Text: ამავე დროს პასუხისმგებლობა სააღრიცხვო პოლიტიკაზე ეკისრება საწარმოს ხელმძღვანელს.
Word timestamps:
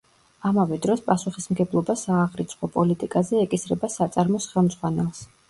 ამავე 0.49 0.77
დროს 0.85 1.03
პასუხისმგებლობა 1.09 1.95
სააღრიცხვო 2.05 2.71
პოლიტიკაზე 2.79 3.45
ეკისრება 3.45 3.93
საწარმოს 3.99 4.51
ხელმძღვანელს. 4.57 5.25